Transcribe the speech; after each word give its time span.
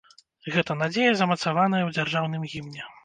Гэта 0.53 0.75
надзея 0.79 1.11
замацаваная 1.19 1.83
ў 1.85 1.89
дзяржаўным 1.99 2.49
гімне. 2.55 2.89